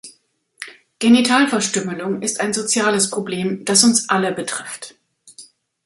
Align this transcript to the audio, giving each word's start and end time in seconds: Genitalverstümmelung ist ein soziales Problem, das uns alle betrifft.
Genitalverstümmelung 0.97 2.23
ist 2.23 2.39
ein 2.39 2.53
soziales 2.53 3.11
Problem, 3.11 3.63
das 3.65 3.83
uns 3.83 4.09
alle 4.09 4.31
betrifft. 4.31 4.95